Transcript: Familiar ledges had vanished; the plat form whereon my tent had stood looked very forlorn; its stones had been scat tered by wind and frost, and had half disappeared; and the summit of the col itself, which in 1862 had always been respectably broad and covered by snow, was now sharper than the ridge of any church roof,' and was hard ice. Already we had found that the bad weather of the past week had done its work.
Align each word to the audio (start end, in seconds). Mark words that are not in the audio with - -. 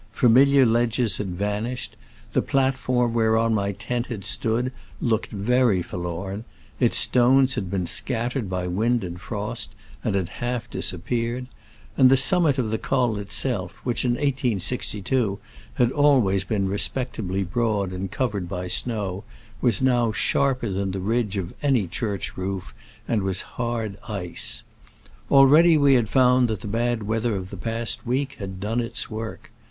Familiar 0.13 0.65
ledges 0.65 1.17
had 1.17 1.29
vanished; 1.35 1.95
the 2.33 2.41
plat 2.41 2.75
form 2.75 3.13
whereon 3.13 3.53
my 3.53 3.71
tent 3.71 4.07
had 4.07 4.25
stood 4.25 4.71
looked 4.99 5.29
very 5.29 5.83
forlorn; 5.83 6.43
its 6.79 6.97
stones 6.97 7.53
had 7.53 7.69
been 7.69 7.85
scat 7.85 8.31
tered 8.33 8.49
by 8.49 8.65
wind 8.65 9.03
and 9.03 9.21
frost, 9.21 9.75
and 10.03 10.15
had 10.15 10.27
half 10.41 10.67
disappeared; 10.71 11.45
and 11.95 12.09
the 12.09 12.17
summit 12.17 12.57
of 12.57 12.71
the 12.71 12.79
col 12.79 13.17
itself, 13.17 13.75
which 13.83 14.03
in 14.03 14.13
1862 14.13 15.37
had 15.75 15.91
always 15.91 16.43
been 16.43 16.67
respectably 16.67 17.43
broad 17.43 17.91
and 17.93 18.09
covered 18.09 18.49
by 18.49 18.67
snow, 18.67 19.23
was 19.61 19.83
now 19.83 20.11
sharper 20.11 20.71
than 20.71 20.89
the 20.89 20.99
ridge 20.99 21.37
of 21.37 21.53
any 21.61 21.85
church 21.85 22.35
roof,' 22.35 22.73
and 23.07 23.21
was 23.21 23.41
hard 23.41 23.99
ice. 24.09 24.63
Already 25.29 25.77
we 25.77 25.93
had 25.93 26.09
found 26.09 26.47
that 26.47 26.61
the 26.61 26.67
bad 26.67 27.03
weather 27.03 27.35
of 27.35 27.51
the 27.51 27.55
past 27.55 28.03
week 28.03 28.37
had 28.39 28.59
done 28.59 28.79
its 28.81 29.07
work. 29.07 29.51